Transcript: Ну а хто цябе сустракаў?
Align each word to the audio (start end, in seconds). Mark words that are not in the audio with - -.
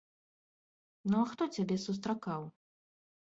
Ну 1.11 1.17
а 1.25 1.27
хто 1.33 1.43
цябе 1.57 1.77
сустракаў? 1.85 2.41